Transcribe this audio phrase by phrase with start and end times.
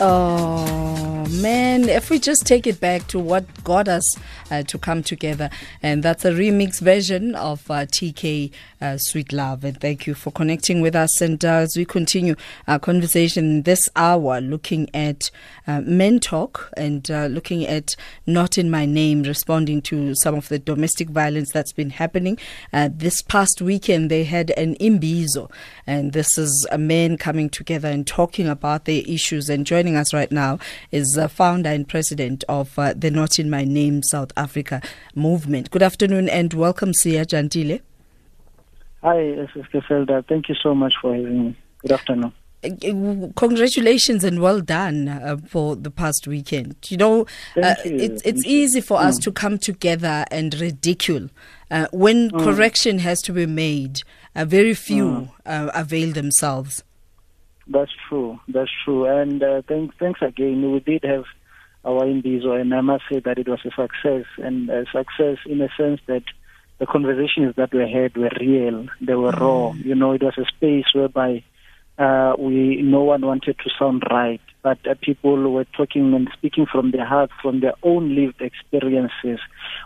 [0.00, 4.16] Oh man, if we just take it back to what got us
[4.50, 5.50] uh, to come together,
[5.82, 9.64] and that's a remix version of uh, TK uh, Sweet Love.
[9.64, 11.20] And thank you for connecting with us.
[11.20, 15.30] And uh, as we continue our conversation this hour, looking at
[15.66, 20.48] uh, men talk and uh, looking at Not in My Name, responding to some of
[20.48, 22.38] the domestic violence that's been happening.
[22.72, 25.50] this past weekend, they had an imbizo,
[25.86, 30.14] and this is a men coming together and talking about their issues and joining us
[30.14, 30.58] right now
[30.90, 31.28] is uh,
[31.68, 34.80] founder and president of uh, the Not in My Name South Africa
[35.14, 35.70] movement.
[35.70, 37.80] Good afternoon and welcome, Siya Jentile.
[39.02, 40.26] Hi, Sister Felder.
[40.26, 41.56] Thank you so much for having me.
[41.82, 42.32] Good afternoon
[43.36, 46.74] congratulations and well done uh, for the past weekend.
[46.88, 47.20] You know,
[47.56, 49.04] uh, it's it's easy for mm.
[49.04, 51.28] us to come together and ridicule
[51.70, 52.42] uh, when mm.
[52.42, 54.02] correction has to be made.
[54.34, 55.30] Uh, very few mm.
[55.46, 56.82] Uh, avail themselves.
[57.68, 58.40] That's true.
[58.48, 59.04] That's true.
[59.04, 60.72] And uh, thanks, thanks again.
[60.72, 61.24] We did have
[61.88, 65.60] our Imbizo, and I must say that it was a success, and a success in
[65.62, 66.22] a sense that
[66.78, 68.86] the conversations that we had were real.
[69.00, 69.40] They were mm.
[69.40, 69.72] raw.
[69.72, 71.42] You know, it was a space whereby
[71.98, 76.66] uh, we no one wanted to sound right, but uh, people were talking and speaking
[76.70, 79.40] from their hearts, from their own lived experiences,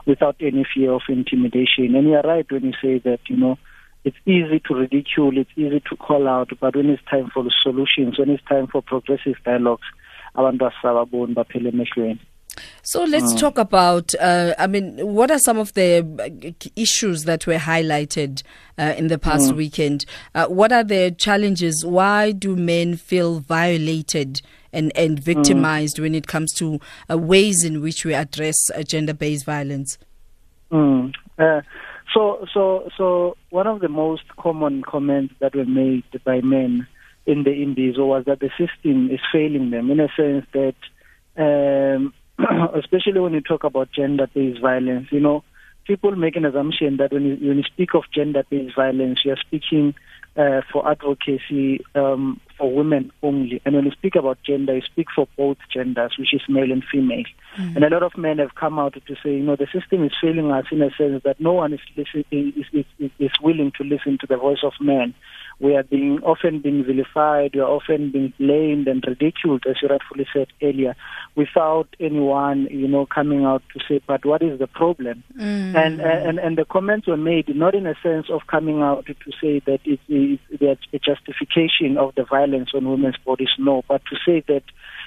[0.04, 1.94] without any fear of intimidation.
[1.94, 3.20] And you're right when you say that.
[3.28, 3.58] You know
[4.04, 8.18] it's easy to ridicule, it's easy to call out, but when it's time for solutions,
[8.18, 9.86] when it's time for progressive dialogues,
[10.34, 12.20] abantu asababoni baphele emehlweni
[12.82, 13.38] so let's mm.
[13.38, 18.42] talk about, uh, I mean, what are some of the uh, issues that were highlighted
[18.78, 19.56] uh, in the past mm.
[19.56, 20.04] weekend?
[20.34, 21.86] Uh, what are the challenges?
[21.86, 25.22] Why do men feel violated and, and mm.
[25.22, 26.02] victimized mm.
[26.02, 29.98] when it comes to uh, ways in which we address uh, gender based violence?
[30.70, 36.86] So, so, so one of the most common comments that were made by men
[37.26, 40.74] in the Imbizo was that the system is failing them in a sense that,
[41.36, 42.12] um,
[42.74, 45.44] especially when you talk about gender-based violence, you know,
[45.86, 49.36] people make an assumption that when you, when you speak of gender-based violence, you are
[49.36, 49.94] speaking
[50.36, 53.60] uh, for advocacy um, for women only.
[53.64, 56.82] And when you speak about gender, you speak for both genders, which is male and
[56.90, 57.24] female.
[57.58, 57.76] Mm.
[57.76, 60.12] And a lot of men have come out to say, you know, the system is
[60.20, 62.24] failing us in a sense that no one is, listening,
[62.56, 65.14] is, is, is willing to listen to the voice of men
[65.60, 69.88] we are being often being vilified, we are often being blamed and ridiculed, as you
[69.88, 70.94] rightfully said earlier,
[71.34, 75.22] without anyone, you know, coming out to say, but what is the problem?
[75.38, 75.74] Mm.
[75.74, 79.30] And, and and the comments were made not in a sense of coming out to
[79.40, 84.02] say that it is that a justification of the violence on women's bodies, no, but
[84.06, 84.62] to say that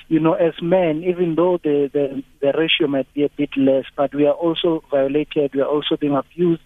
[0.07, 3.85] you know, as men, even though the, the, the ratio might be a bit less,
[3.95, 6.61] but we are also violated, we are also being abused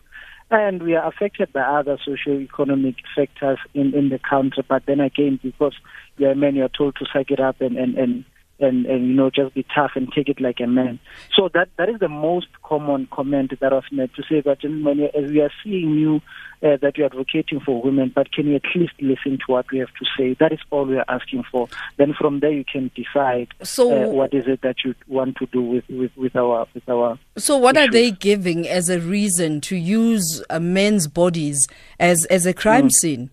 [0.52, 4.64] and we are affected by other socio-economic factors in, in the country.
[4.68, 5.76] But then again, because
[6.18, 8.26] you're a man, you're told to suck it up and, and, and
[8.60, 11.00] and, and you know just be tough and take it like a man.
[11.36, 15.10] So that that is the most common comment that was made to say that gentlemen,
[15.16, 16.22] as we are seeing you
[16.62, 19.80] uh, that you're advocating for women, but can you at least listen to what we
[19.80, 20.36] have to say?
[20.40, 21.70] That is all we are asking for.
[21.98, 25.46] Then from there you can decide so, uh, what is it that you want to
[25.48, 27.18] do with, with, with our with our.
[27.38, 27.88] So what issues.
[27.88, 31.68] are they giving as a reason to use uh, men's bodies
[32.00, 32.92] as as a crime mm.
[32.92, 33.30] scene?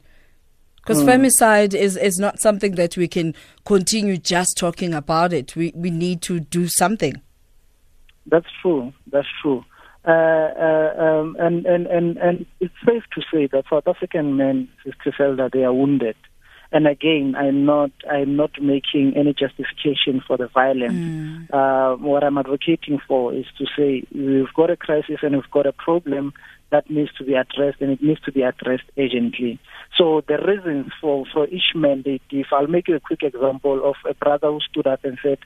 [0.86, 1.08] Because mm.
[1.08, 5.56] femicide is, is not something that we can continue just talking about it.
[5.56, 7.20] We, we need to do something.
[8.26, 8.92] That's true.
[9.10, 9.64] That's true.
[10.04, 14.68] Uh, uh, um, and, and, and, and it's safe to say that South African men,
[14.84, 16.14] Sister Felder, they are wounded.
[16.70, 20.94] And again, I'm not I'm not making any justification for the violence.
[20.94, 21.50] Mm.
[21.52, 25.66] Uh, what I'm advocating for is to say we've got a crisis and we've got
[25.66, 26.32] a problem
[26.70, 29.58] that needs to be addressed and it needs to be addressed urgently.
[29.96, 33.96] So the reasons for, for each mandate, if I'll make you a quick example of
[34.08, 35.38] a brother who stood up and said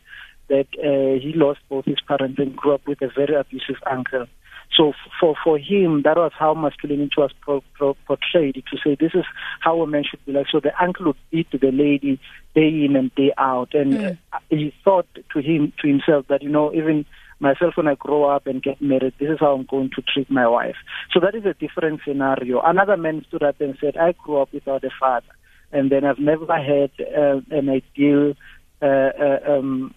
[0.48, 4.26] that uh, he lost both his parents and grew up with a very abusive uncle.
[4.76, 9.12] So for for him, that was how masculinity was pro, pro, portrayed to say this
[9.14, 9.24] is
[9.60, 10.46] how a man should be like.
[10.50, 12.20] So the uncle would beat the lady
[12.54, 14.18] day in and day out, and mm.
[14.48, 17.04] he thought to him to himself that you know even
[17.40, 20.30] myself when I grow up and get married, this is how I'm going to treat
[20.30, 20.76] my wife.
[21.12, 22.60] So that is a different scenario.
[22.60, 25.26] Another man stood up and said, I grew up without a father,
[25.72, 28.34] and then I've never had uh, an ideal
[28.82, 29.94] uh, uh, um,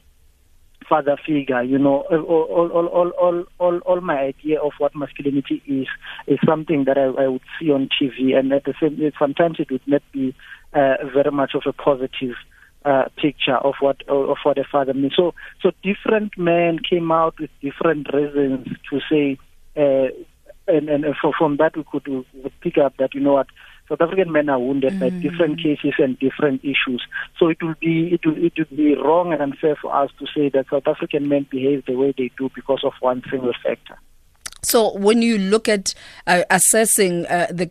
[0.88, 1.62] father figure.
[1.64, 5.88] You know, all, all, all, all, all, all, my idea of what masculinity is
[6.28, 9.72] is something that I, I would see on TV, and at the same, sometimes it
[9.72, 10.36] would not be
[10.74, 12.36] uh, very much of a positive
[12.86, 15.16] uh, picture of what of what a father means.
[15.16, 19.38] So so different men came out with different reasons to say
[19.76, 20.10] uh,
[20.68, 23.48] and and for, from that we could, we could pick up that you know what
[23.90, 25.00] South African men are wounded mm.
[25.00, 27.06] by different cases and different issues.
[27.38, 30.26] So it will be it will, it will be wrong and unfair for us to
[30.36, 33.98] say that South African men behave the way they do because of one single factor.
[34.62, 35.94] So when you look at
[36.26, 37.70] uh, assessing uh, the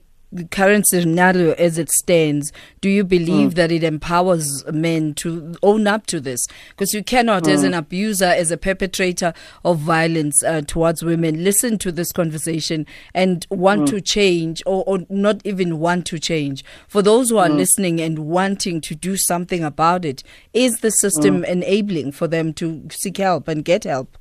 [0.51, 3.55] current scenario as it stands, do you believe mm.
[3.55, 6.47] that it empowers men to own up to this?
[6.71, 7.53] Because you cannot, mm.
[7.53, 9.33] as an abuser, as a perpetrator
[9.65, 13.91] of violence uh, towards women, listen to this conversation and want mm.
[13.91, 16.65] to change or, or, not even want to change.
[16.89, 17.57] For those who are mm.
[17.57, 21.49] listening and wanting to do something about it, is the system mm.
[21.49, 24.17] enabling for them to seek help and get help?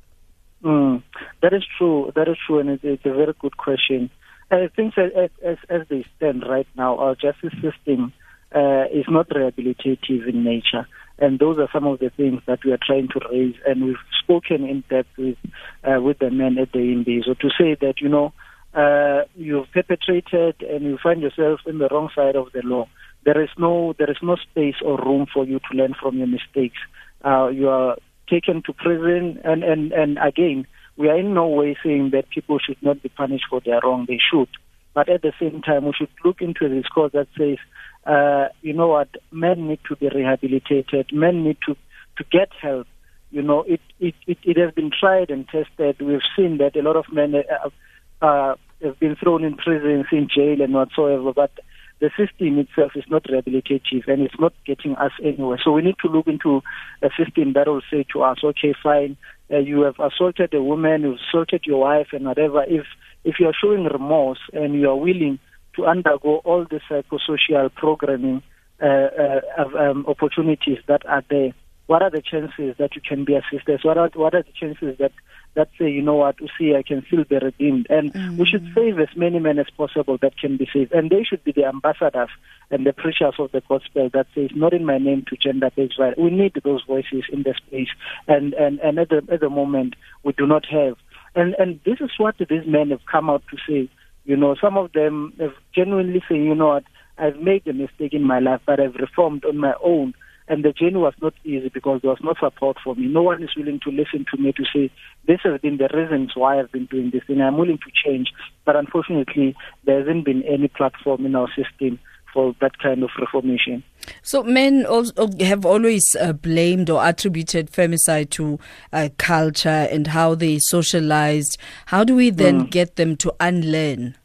[0.62, 1.02] Mm.
[1.40, 2.12] That is true.
[2.14, 4.10] That is true, and it's, it's a very good question.
[4.52, 8.12] I think as, as, as they stand right now, our justice system
[8.54, 10.86] uh, is not rehabilitative in nature.
[11.18, 13.54] And those are some of the things that we are trying to raise.
[13.66, 15.38] And we've spoken in depth with,
[15.84, 17.24] uh, with the men at the IMBI.
[17.24, 18.32] So to say that, you know,
[18.74, 22.88] uh, you've perpetrated and you find yourself in the wrong side of the law,
[23.24, 26.26] there is no, there is no space or room for you to learn from your
[26.26, 26.78] mistakes.
[27.24, 27.96] Uh, you are
[28.28, 30.66] taken to prison and, and, and again,
[30.96, 34.04] we are in no way saying that people should not be punished for their wrong.
[34.06, 34.48] They should.
[34.94, 37.56] But at the same time, we should look into this cause that says,
[38.04, 41.10] uh, you know what, men need to be rehabilitated.
[41.12, 41.76] Men need to,
[42.18, 42.86] to get help.
[43.30, 46.02] You know, it, it, it, it has been tried and tested.
[46.02, 50.28] We've seen that a lot of men uh, uh, have been thrown in prisons, in
[50.28, 51.32] jail, and whatsoever.
[51.32, 51.52] But
[52.00, 55.58] the system itself is not rehabilitative and it's not getting us anywhere.
[55.62, 56.60] So we need to look into
[57.00, 59.16] a system that will say to us, okay, fine,
[59.52, 62.64] uh, you have assaulted a woman, you've assaulted your wife and whatever.
[62.66, 62.86] If
[63.24, 65.38] if you are showing remorse and you are willing
[65.76, 68.42] to undergo all the psychosocial programming
[68.82, 71.52] uh, uh, um, opportunities that are there,
[71.86, 73.80] what are the chances that you can be assisted?
[73.82, 75.12] What are what are the chances that
[75.54, 77.86] that say, you know what, we see, I can still be redeemed.
[77.90, 78.38] And mm.
[78.38, 80.92] we should save as many men as possible that can be saved.
[80.92, 82.30] And they should be the ambassadors
[82.70, 85.98] and the preachers of the gospel that says, not in my name to gender based
[85.98, 86.18] violence.
[86.18, 87.90] We need those voices in the space.
[88.26, 90.96] And, and, and at, the, at the moment, we do not have.
[91.34, 93.90] And, and this is what these men have come out to say.
[94.24, 96.84] You know, some of them have genuinely saying, you know what,
[97.18, 100.14] I've made a mistake in my life, but I've reformed on my own.
[100.48, 103.06] And the journey was not easy because there was no support for me.
[103.06, 104.90] No one is willing to listen to me to say,
[105.26, 108.32] this has been the reasons why I've been doing this, and I'm willing to change.
[108.64, 109.54] But unfortunately,
[109.84, 111.98] there hasn't been any platform in our system
[112.32, 113.84] for that kind of reformation.
[114.22, 118.58] So men also have always uh, blamed or attributed femicide to
[118.92, 121.58] uh, culture and how they socialized.
[121.86, 122.70] How do we then mm.
[122.70, 124.16] get them to unlearn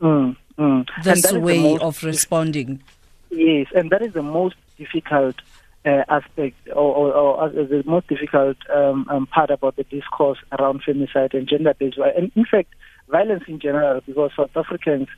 [0.00, 0.88] mm, mm.
[1.02, 2.82] this way most, of responding?
[3.30, 5.36] Yes, and that is the most difficult
[5.84, 10.82] uh, aspect or, or, or, the most difficult um, um, part about the discourse around
[10.86, 12.16] femicide and gender-based violence.
[12.18, 12.68] And in fact,
[13.08, 15.08] violence in general, because South Africans,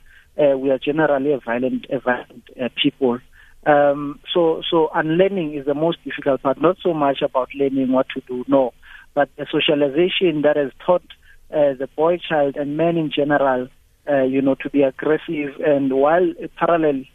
[0.41, 3.19] uh, we are generally a violent, a violent uh, people.
[3.65, 6.61] Um, so, so unlearning is the most difficult part.
[6.61, 8.73] Not so much about learning what to do, no,
[9.13, 11.05] but the socialization that has taught
[11.51, 13.67] uh, the boy child and men in general,
[14.09, 17.05] uh, you know, to be aggressive and while parallel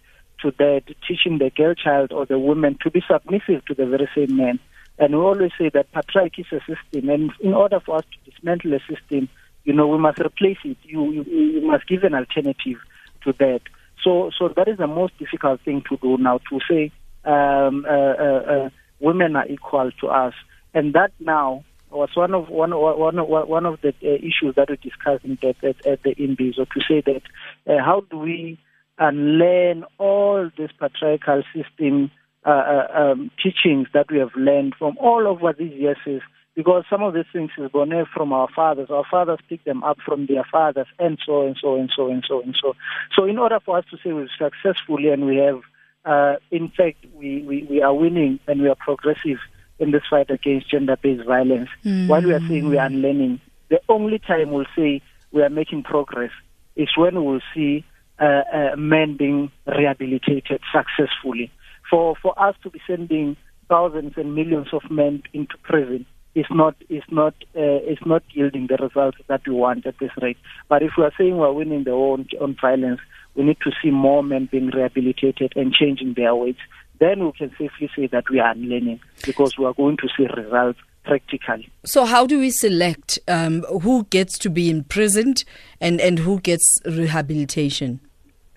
[0.43, 4.09] to that, teaching the girl child or the woman to be submissive to the very
[4.15, 4.59] same man.
[4.99, 8.31] And we always say that patriarchy is a system, and in order for us to
[8.31, 9.29] dismantle a system,
[9.65, 10.77] you know, we must replace it.
[10.83, 12.79] You, you, you must give an alternative
[13.25, 13.61] to that.
[14.03, 16.39] So, so that is the most difficult thing to do now.
[16.51, 16.93] To say
[17.25, 20.35] um, uh, uh, uh, women are equal to us,
[20.75, 24.77] and that now was one of one one one of the uh, issues that we
[24.77, 27.23] discussed in at, at the IMBIs, or to say that
[27.67, 28.59] uh, how do we
[29.01, 32.11] and learn all this patriarchal system
[32.45, 36.23] uh, uh, um, teachings that we have learned from all over these years.
[36.55, 38.91] Because some of these things is born from our fathers.
[38.91, 42.25] Our fathers pick them up from their fathers, and so and so and so and
[42.27, 42.75] so and so.
[43.17, 45.61] So, in order for us to say we're successfully and we have,
[46.05, 49.39] uh, in fact, we, we, we are winning and we are progressive
[49.79, 52.09] in this fight against gender-based violence, mm.
[52.09, 53.41] while we are saying we are unlearning,
[53.71, 55.01] the only time we'll say
[55.33, 56.33] we are making progress
[56.77, 57.85] is when we'll see
[58.20, 61.50] uh, uh, men being rehabilitated successfully.
[61.89, 63.36] For for us to be sending
[63.69, 68.67] thousands and millions of men into prison is not is not uh, is not yielding
[68.69, 70.39] the results that we want at this rate.
[70.69, 73.00] But if we are saying we're winning the war on, on violence,
[73.34, 76.56] we need to see more men being rehabilitated and changing their ways.
[76.98, 80.27] Then we can safely say that we are learning because we are going to see
[80.36, 81.70] results practically.
[81.84, 85.44] So, how do we select um, who gets to be imprisoned
[85.81, 88.00] and, and who gets rehabilitation?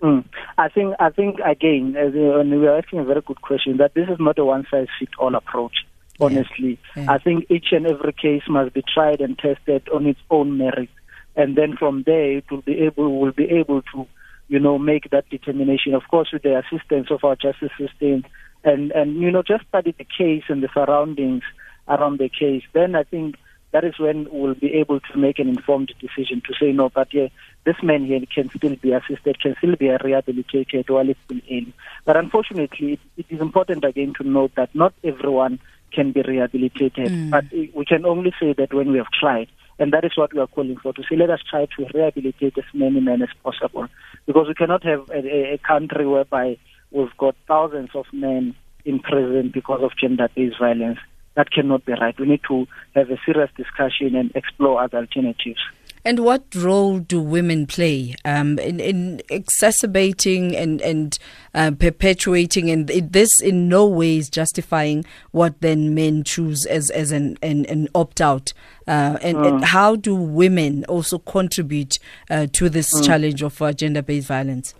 [0.02, 0.24] Mm.
[0.58, 3.78] I think I think again, uh, we are asking a very good question.
[3.78, 5.86] That this is not a one size fits all approach.
[6.20, 7.04] Honestly, yeah.
[7.04, 7.12] Yeah.
[7.12, 10.90] I think each and every case must be tried and tested on its own merit.
[11.36, 14.06] and then from there it will be able will be able to
[14.48, 15.94] you know make that determination.
[15.94, 18.24] Of course, with the assistance of our justice system,
[18.62, 21.42] and and you know just study the case and the surroundings
[21.88, 22.62] around the case.
[22.72, 23.36] Then I think
[23.72, 27.12] that is when we'll be able to make an informed decision to say no, but
[27.12, 27.28] yeah,
[27.64, 31.64] this man here can still be assisted, can still be rehabilitated while it's still ill.
[32.04, 35.58] But unfortunately, it, is important again to note that not everyone
[35.92, 37.30] can be rehabilitated, mm.
[37.30, 39.48] but we can only say that when we have tried.
[39.78, 42.56] And that is what we are calling for, to say let us try to rehabilitate
[42.58, 43.88] as many men as possible.
[44.26, 46.58] Because we cannot have a, a country whereby
[46.90, 48.54] we've got thousands of men
[48.84, 50.98] in prison because of gender-based violence.
[51.34, 52.18] That cannot be right.
[52.18, 55.60] We need to have a serious discussion and explore other alternatives.
[56.04, 61.18] And what role do women play um, in, in, exacerbating and, and
[61.54, 62.70] uh, perpetuating?
[62.70, 67.64] And this in no way is justifying what then men choose as, as an, an,
[67.66, 68.52] an opt out.
[68.86, 69.64] Uh, and, and, mm.
[69.64, 73.06] how do women also contribute uh, to this mm.
[73.06, 74.74] challenge of uh, gender based violence?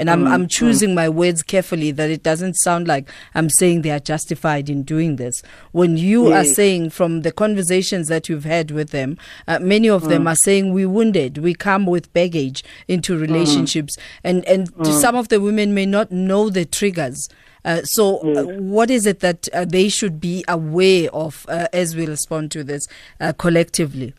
[0.00, 0.50] And I'm, mm, I'm mm.
[0.50, 0.94] choosing mm.
[0.94, 5.16] my words carefully that it doesn't sound like I'm saying they are justified in doing
[5.16, 5.42] this.
[5.72, 6.46] When you yes.
[6.46, 10.08] are saying from the conversations that you've had with them, uh, many of mm.
[10.08, 13.20] them are saying we wounded, we come with baggage into mm.
[13.20, 15.00] relationships, and and mm.
[15.02, 17.28] some of the women may not know the triggers.
[17.62, 21.94] Uh, so, uh, what is it that uh, they should be aware of uh, as
[21.94, 22.88] we respond to this
[23.20, 24.14] uh, collectively?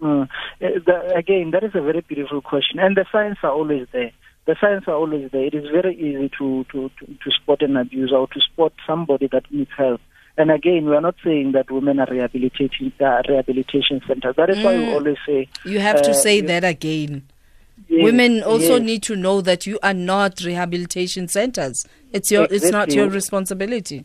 [0.00, 4.12] The, again, that is a very beautiful question, and the signs are always there
[4.46, 5.44] the signs are always there.
[5.44, 9.28] It is very easy to, to, to, to spot an abuser or to spot somebody
[9.28, 10.00] that needs help.
[10.36, 14.34] And again, we are not saying that women are rehabilitating uh, rehabilitation centers.
[14.36, 14.64] That is mm.
[14.64, 14.94] why we mm.
[14.94, 17.22] always say you have to uh, say that again.
[17.88, 18.82] Yes, women also yes.
[18.82, 21.86] need to know that you are not rehabilitation centers.
[22.12, 22.56] It's your exactly.
[22.56, 24.04] it's not your responsibility.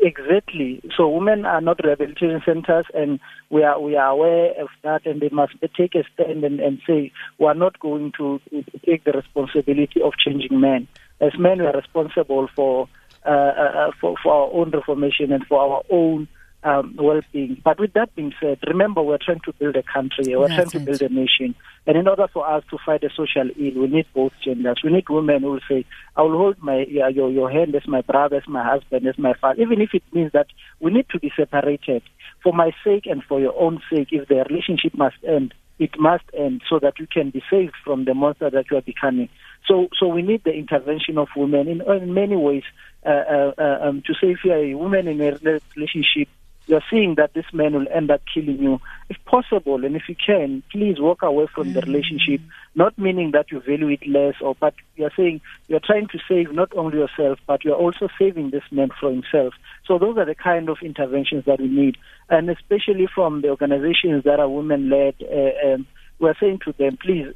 [0.00, 0.82] Exactly.
[0.96, 5.20] So women are not rehabilitation centers, and we are we are aware of that, and
[5.20, 9.04] they must take a stand and, and say we are not going to, to take
[9.04, 10.88] the responsibility of changing men.
[11.20, 12.88] As men, we are responsible for
[13.24, 16.28] uh, uh, uh for, for our own reformation and for our own
[16.66, 17.60] um, well-being.
[17.64, 20.84] But with that being said, remember we're trying to build a country, we're That's trying
[20.84, 21.54] to build a nation,
[21.86, 24.80] and in order for us to fight a social ill, we need both genders.
[24.82, 25.84] We need women who will say,
[26.16, 29.34] "I will hold my your your hand as my brother, as my husband, as my
[29.34, 30.48] father," even if it means that
[30.80, 32.02] we need to be separated
[32.42, 34.08] for my sake and for your own sake.
[34.10, 38.06] If the relationship must end, it must end so that you can be saved from
[38.06, 39.28] the monster that you are becoming.
[39.68, 42.62] So, so we need the intervention of women in, in many ways
[43.04, 46.28] uh, uh, uh um, to say if you are a woman in a relationship
[46.66, 48.80] you're seeing that this man will end up killing you.
[49.08, 52.40] If possible, and if you can, please walk away from the relationship.
[52.74, 56.52] Not meaning that you value it less, or but you're saying you're trying to save
[56.52, 59.54] not only yourself, but you're also saving this man for himself.
[59.86, 61.96] So those are the kind of interventions that we need,
[62.28, 65.14] and especially from the organizations that are women-led.
[65.22, 65.86] Uh, um,
[66.18, 67.34] we're saying to them, please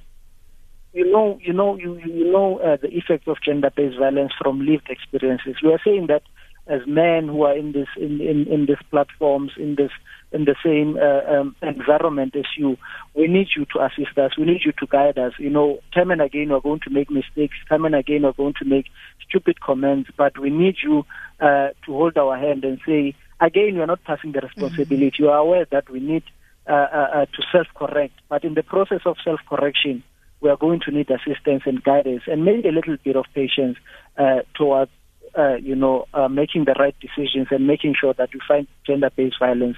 [0.93, 4.89] you know, you know, you you know uh, the effects of gender-based violence from lived
[4.91, 5.57] experiences.
[5.63, 6.23] We are saying that
[6.71, 9.91] as men who are in this in in, in these platforms in this
[10.33, 12.77] in the same uh, um, environment as you.
[13.15, 14.39] We need you to assist us.
[14.39, 15.33] We need you to guide us.
[15.39, 17.57] You know, time and again we're going to make mistakes.
[17.69, 18.87] Time and again we're going to make
[19.29, 20.11] stupid comments.
[20.17, 21.05] But we need you
[21.41, 25.11] uh, to hold our hand and say, again, you're not passing the responsibility.
[25.11, 25.23] Mm-hmm.
[25.25, 26.23] You are aware that we need
[26.69, 28.15] uh, uh, uh, to self-correct.
[28.29, 30.05] But in the process of self-correction,
[30.41, 33.77] we are going to need assistance and guidance and maybe a little bit of patience
[34.17, 34.91] uh, towards
[35.39, 39.37] uh, you know, uh, making the right decisions and making sure that we find gender-based
[39.39, 39.77] violence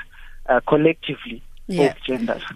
[0.49, 1.43] uh, collectively.
[1.73, 1.95] Yeah.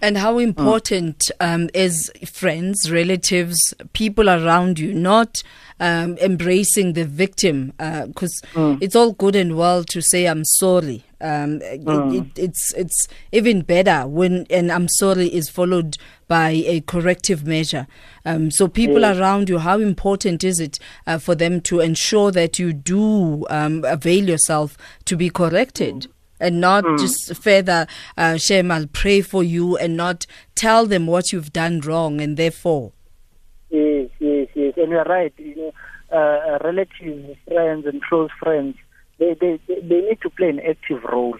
[0.01, 1.53] And how important mm.
[1.53, 5.43] um, is friends, relatives, people around you not
[5.79, 7.73] um, embracing the victim?
[7.77, 8.77] Because uh, mm.
[8.81, 11.03] it's all good and well to say I'm sorry.
[11.19, 12.13] Um, mm.
[12.13, 15.97] it, it, it's it's even better when an I'm sorry is followed
[16.27, 17.87] by a corrective measure.
[18.25, 19.17] Um, so people yes.
[19.17, 23.83] around you, how important is it uh, for them to ensure that you do um,
[23.85, 26.07] avail yourself to be corrected?
[26.39, 26.99] And not mm.
[26.99, 30.25] just further uh, Shem, I'll pray for you and not
[30.55, 32.91] tell them what you've done wrong and therefore.
[33.69, 34.73] Yes, yes, yes.
[34.77, 35.33] And you're right.
[35.37, 35.73] You know,
[36.11, 38.75] uh, uh relatives, friends, and close friends,
[39.17, 41.37] they, they, they need to play an active role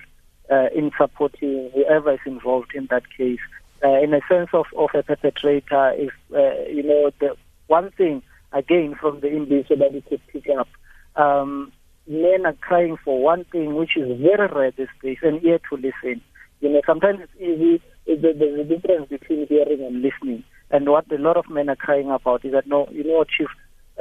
[0.50, 3.40] uh, in supporting whoever is involved in that case.
[3.84, 7.36] Uh, in a sense of, of a perpetrator, if, uh, you know, the
[7.68, 10.68] one thing, again, from the Imbizo that we could pick up,
[11.16, 11.72] um,
[12.08, 15.76] men are crying for one thing which is very rare these days, an ear to
[15.76, 16.22] listen.
[16.62, 17.82] You know, sometimes it's easy.
[18.06, 20.44] There's a difference between hearing and listening.
[20.72, 23.30] And what a lot of men are crying about is that no, you know, what,
[23.30, 23.48] chief,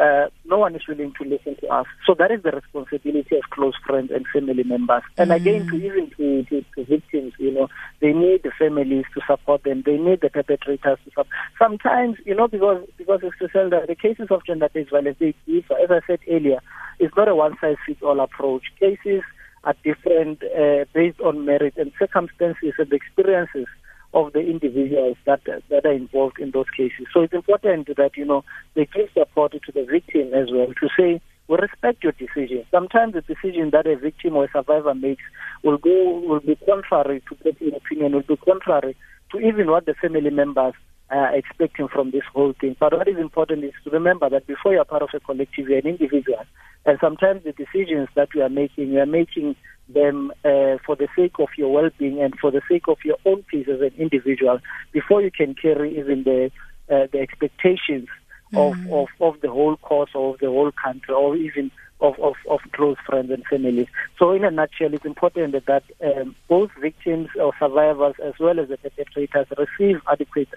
[0.00, 1.86] uh, no one is willing to listen to us.
[2.06, 5.02] So that is the responsibility of close friends and family members.
[5.16, 5.36] And mm.
[5.36, 7.68] again, to even to, to, to, victims, you know,
[8.00, 9.82] they need the families to support them.
[9.86, 11.28] They need the perpetrators to support.
[11.58, 15.74] Sometimes, you know, because because it's to sell the cases of gender-based violence, they differ.
[15.82, 16.60] As I said earlier,
[16.98, 18.64] it's not a one-size-fits-all approach.
[18.78, 19.22] Cases
[19.64, 23.66] are different uh, based on merit and circumstances and experiences
[24.14, 27.06] of the individuals that that are involved in those cases.
[27.12, 28.44] So it's important that you know
[28.74, 32.64] they give support to the victim as well to say we respect your decision.
[32.70, 35.22] Sometimes the decision that a victim or a survivor makes
[35.62, 38.96] will go will be contrary to popular opinion, will be contrary
[39.32, 40.74] to even what the family members
[41.10, 42.76] are expecting from this whole thing.
[42.78, 45.68] But what is important is to remember that before you are part of a collective,
[45.68, 46.44] you're an individual.
[46.84, 49.56] And sometimes the decisions that we are making, we are making
[49.88, 53.42] them uh, for the sake of your well-being and for the sake of your own
[53.44, 54.58] peace as an individual
[54.92, 56.50] before you can carry even the
[56.88, 58.08] uh, the expectations
[58.54, 58.92] of, mm.
[58.92, 62.60] of, of the whole course or of the whole country or even of, of, of
[62.72, 63.88] close friends and families.
[64.18, 68.60] So in a nutshell, it's important that, that um, both victims or survivors as well
[68.60, 70.48] as the perpetrators receive adequate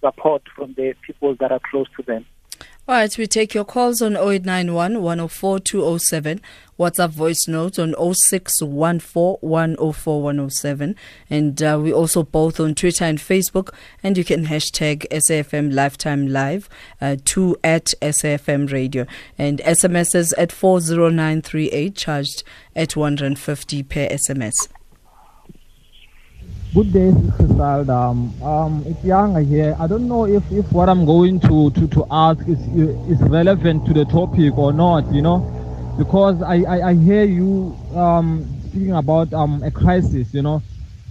[0.00, 2.26] support from the people that are close to them.
[2.88, 6.40] All right, we take your calls on 0891 104 207,
[6.78, 10.96] WhatsApp voice notes on 0614 104 107.
[11.28, 13.74] And uh, we also both on Twitter and Facebook.
[14.02, 19.04] And you can hashtag SAFM Lifetime Live uh, to at SAFM Radio.
[19.36, 22.42] And SMSs at 40938 charged
[22.74, 24.66] at 150 per SMS.
[26.78, 27.90] Good day, Giselle.
[27.90, 29.76] Um, um, it's Younger here.
[29.80, 32.60] I don't know if, if what I'm going to, to, to ask is
[33.10, 35.38] is relevant to the topic or not, you know,
[35.98, 40.62] because I, I, I hear you um, speaking about um, a crisis, you know.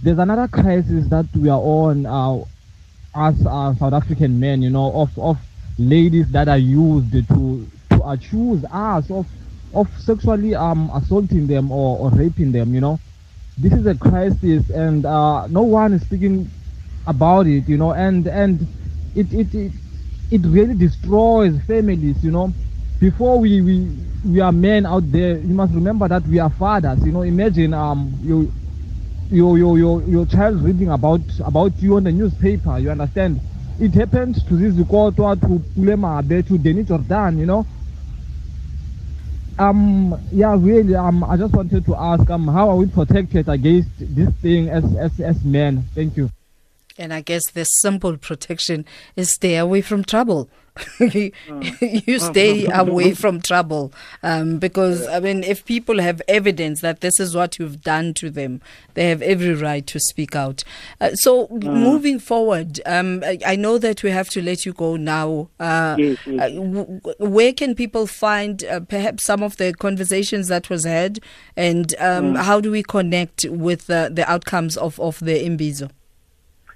[0.02, 2.38] There's another crisis that we are on uh,
[3.14, 5.36] as uh, South African men, you know, of, of
[5.78, 9.26] ladies that are used to, to accuse us of,
[9.74, 12.98] of sexually um, assaulting them or, or raping them, you know
[13.58, 16.50] this is a crisis and uh, no one is speaking
[17.06, 18.68] about it you know and and
[19.14, 19.72] it it it,
[20.30, 22.54] it really destroys families you know.
[23.00, 23.88] Before we, we
[24.24, 27.22] we are men out there you must remember that we are fathers you know.
[27.22, 28.52] Imagine um you
[29.30, 33.40] your your your, your child reading about about you on the newspaper you understand?
[33.78, 37.66] It happened to this to Pule Mabe to Danny Jordaan you know
[39.58, 40.94] um, yeah, really.
[40.94, 44.84] Um, I just wanted to ask, um, how are we protected against this thing as
[44.96, 45.84] as as men?
[45.94, 46.30] Thank you.
[46.96, 50.50] And I guess the simple protection is stay away from trouble.
[51.00, 51.32] you,
[51.80, 57.18] you stay away from trouble um, because I mean, if people have evidence that this
[57.20, 58.60] is what you've done to them,
[58.94, 60.64] they have every right to speak out.
[61.00, 61.62] Uh, so, mm.
[61.62, 65.50] moving forward, um, I, I, know that we have to let you go now.
[65.58, 66.40] Uh, yes, yes.
[66.40, 71.20] Uh, w- where can people find uh, perhaps some of the conversations that was had,
[71.56, 72.42] and um, mm.
[72.42, 75.90] how do we connect with the outcomes of of the Imbizo?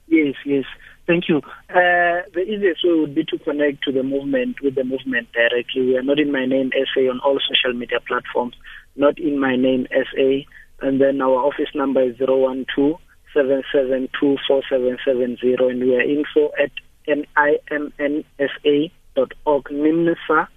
[0.09, 0.65] Yes, yes.
[1.07, 1.38] Thank you.
[1.69, 5.83] Uh, the easiest way would be to connect to the movement with the movement directly.
[5.83, 8.55] We are not in my name SA on all social media platforms,
[8.95, 10.43] not in my name SA.
[10.81, 13.01] And then our office number is 012
[13.35, 16.71] 772 4770 and we are info at
[17.09, 18.25] nimnsa.org,
[19.65, 20.49] NIMNSA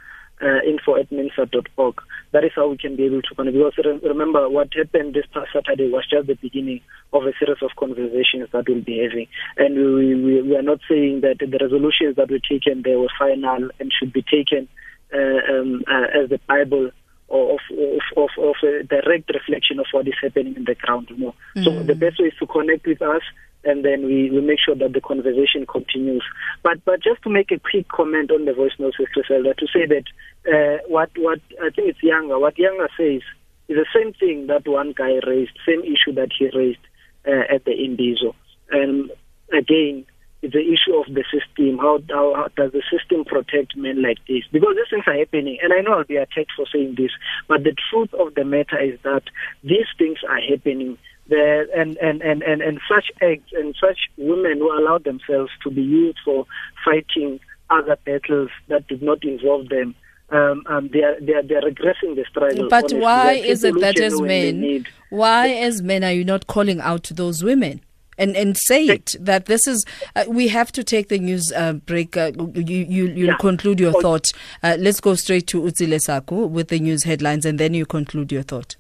[0.42, 2.02] uh, info at nimnsa.org.
[2.32, 3.56] That is how we can be able to connect.
[3.56, 6.82] Because remember, what happened this past Saturday was just the beginning
[7.14, 9.28] of a series of conversations that we'll be having.
[9.58, 13.12] And we, we, we are not saying that the resolutions that were taken there were
[13.18, 14.68] final and should be taken
[15.14, 16.92] uh, um, uh, as the Bible
[17.28, 21.08] or of, of, of, of, a direct reflection of what is happening in the ground.
[21.10, 21.36] You know?
[21.56, 21.64] Mm-hmm.
[21.64, 23.22] So the best way is to connect with us
[23.66, 26.24] and then we, we make sure that the conversation continues.
[26.64, 29.86] But but just to make a quick comment on the voice notes, Griselda, to say
[29.88, 30.06] that
[30.48, 33.22] uh, what what I think it's Younger, what Younger says
[33.68, 36.80] is the same thing that one guy raised, same issue that he raised
[37.28, 38.36] uh, at the Imbizo.
[38.72, 39.10] And
[39.52, 40.06] again,
[40.42, 41.80] it's the issue of the system.
[41.80, 44.44] How, how, how does the system protect men like this?
[44.52, 47.12] Because these things are happening, and I know I'll be attacked for saying this,
[47.48, 49.24] but the truth of the matter is that
[49.64, 54.60] these things are happening the, and, and, and, and, and such acts and such women
[54.60, 56.46] who allow themselves to be used for
[56.84, 59.96] fighting other battles that did not involve them.
[60.30, 62.68] Um, um, they are they are, they are regressing the struggle.
[62.68, 63.00] But honestly.
[63.00, 67.14] why is it that as men, why as men are you not calling out to
[67.14, 67.82] those women?
[68.18, 69.86] and and say it that this is
[70.16, 73.38] uh, we have to take the news uh, break uh, you you you yeah.
[73.38, 74.32] conclude your thought
[74.64, 78.32] uh, let's go straight to Utsile Saku with the news headlines and then you conclude
[78.32, 78.76] your thought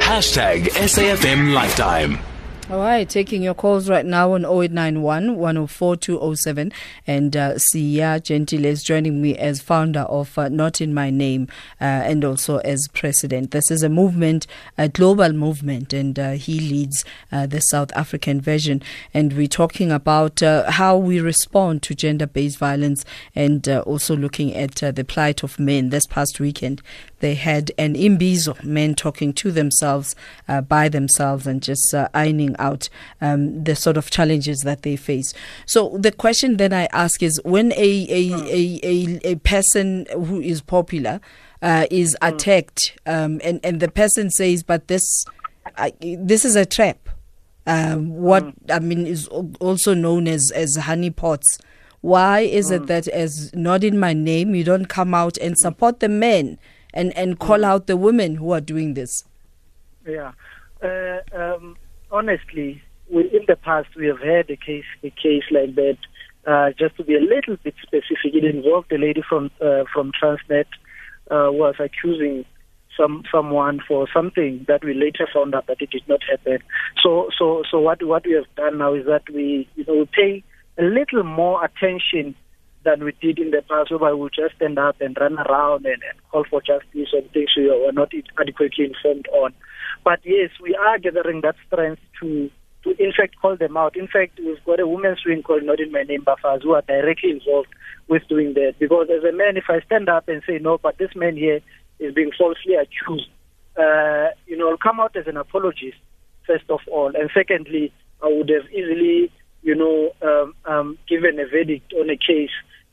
[0.00, 2.18] Hashtag SAFM Lifetime.
[2.70, 6.72] All right, taking your calls right now on 0891 104 207.
[7.06, 11.46] And uh, Siya Jentile is joining me as founder of uh, Not in My Name
[11.78, 13.50] uh, and also as president.
[13.50, 14.46] This is a movement,
[14.78, 18.82] a global movement, and uh, he leads uh, the South African version.
[19.12, 24.16] And we're talking about uh, how we respond to gender based violence and uh, also
[24.16, 25.90] looking at the plight of men.
[25.90, 26.80] This past weekend,
[27.24, 30.14] they had an imbizo, men talking to themselves,
[30.46, 32.90] uh, by themselves, and just uh, ironing out
[33.22, 35.32] um, the sort of challenges that they face.
[35.64, 38.22] So the question then I ask is when a a,
[38.60, 38.96] a, a,
[39.32, 41.20] a person who is popular
[41.62, 45.24] uh, is attacked um, and, and the person says, but this,
[45.78, 47.08] uh, this is a trap.
[47.66, 51.58] Um, what I mean is also known as, as honeypots.
[52.02, 56.00] Why is it that as not in my name, you don't come out and support
[56.00, 56.58] the men
[56.94, 59.24] and, and call out the women who are doing this?
[60.06, 60.32] Yeah.
[60.82, 61.76] Uh, um,
[62.10, 65.98] honestly, we, in the past we have had a case a case like that.
[66.46, 70.12] Uh, just to be a little bit specific, it involved a lady from uh, from
[70.12, 70.66] Transnet
[71.30, 72.44] uh, who was accusing
[72.96, 76.58] some someone for something that we later found out that it did not happen.
[77.02, 80.08] So so so what what we have done now is that we you know we
[80.12, 80.44] pay
[80.78, 82.34] a little more attention
[82.84, 86.02] than we did in the past, whereby we just stand up and run around and,
[86.02, 89.54] and call for justice and things we were not adequately informed on.
[90.04, 92.50] But yes, we are gathering that strength to
[92.84, 93.96] to in fact call them out.
[93.96, 96.82] In fact, we've got a women's wing called Not in My Name Buffers who are
[96.82, 97.68] directly involved
[98.08, 98.74] with doing that.
[98.78, 101.60] Because as a man, if I stand up and say no, but this man here
[101.98, 103.30] is being falsely accused,
[103.78, 105.96] uh, you know, I'll come out as an apologist
[106.46, 107.92] first of all, and secondly,
[108.22, 109.30] I would have easily,
[109.62, 112.50] you know, um, um, given a verdict on a case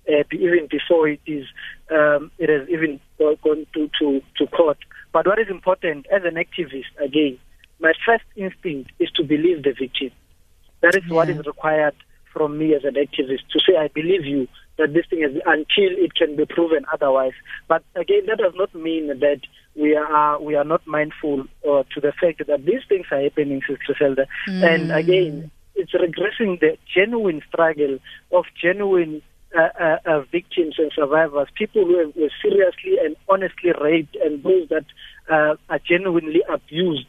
[0.09, 1.45] uh, even before it is
[1.91, 4.77] um, it has even gone to, to, to court.
[5.13, 7.37] But what is important as an activist, again,
[7.79, 10.11] my first instinct is to believe the victim.
[10.81, 11.35] That is what Yeah.
[11.39, 11.95] is required
[12.33, 15.91] from me as an activist to say I believe you that this thing is until
[16.05, 17.33] it can be proven otherwise.
[17.67, 19.41] But again, that does not mean that
[19.75, 23.61] we are we are not mindful uh, to the fact that these things are happening,
[23.67, 24.27] Sister Zelda.
[24.47, 27.99] And again, it's regressing the genuine struggle
[28.31, 29.21] of genuine
[29.53, 34.69] uh, uh, uh, victims and survivors, people who were seriously and honestly raped, and those
[34.69, 34.85] that
[35.29, 37.07] uh, are genuinely abused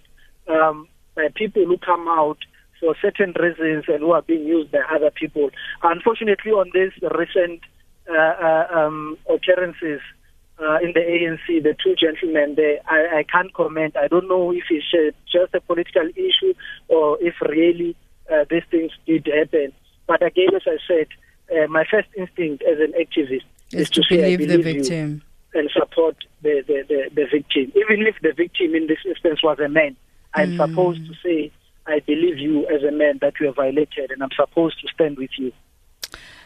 [0.49, 2.39] um, by people who come out
[2.81, 5.51] for certain reasons and who are being used by other people.
[5.85, 7.61] Unfortunately, on this recent
[8.11, 10.01] uh, uh, um, occurrences
[10.83, 13.97] in the ANC, the two gentlemen there, I, I can't comment.
[13.97, 16.55] I don't know if it's just a political issue
[16.89, 17.97] or if really
[18.51, 19.73] these things did happen.
[20.09, 21.07] But again, as I said,
[21.53, 24.83] uh, my first instinct as an activist Is is, to I believe the believe you
[24.83, 25.23] victim.
[25.55, 27.73] and support the, the, the, the victim.
[27.77, 29.97] Even if the victim in this instance was a man,
[30.35, 31.51] I'm supposed to say,
[31.87, 35.19] I believe you as a man that you have violated, and I'm supposed to stand
[35.19, 35.53] with you.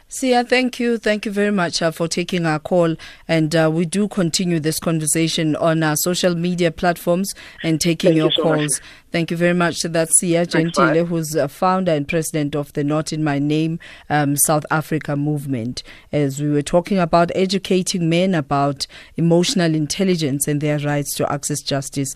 [0.08, 0.98] Siya, thank you.
[0.98, 2.94] Thank you very much uh, for taking our call.
[3.26, 8.16] And uh, we do continue this conversation on our social media platforms and taking Thank
[8.16, 8.58] you your so much.
[8.58, 8.80] calls.
[9.10, 9.76] Thank you very much.
[9.78, 11.08] So that's Siya Thanks, Jentile, bye.
[11.08, 15.82] who's a founder and president of the Not in My Name um, South Africa movement.
[16.12, 21.60] As we were talking about educating men about emotional intelligence and their rights to access
[21.60, 22.14] justice.